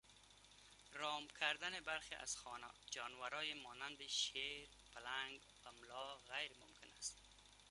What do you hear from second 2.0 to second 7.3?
از جانوران مانند شیر و پلنگ عملا غیر ممکن است.